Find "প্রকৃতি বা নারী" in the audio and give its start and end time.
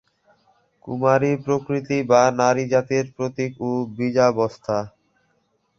1.45-2.63